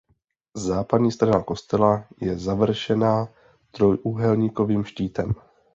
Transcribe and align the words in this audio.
Západní 0.55 1.11
strana 1.11 1.43
kostela 1.47 2.05
je 2.21 2.37
završena 2.37 3.27
trojúhelníkovým 3.77 4.85
štítem. 4.85 5.33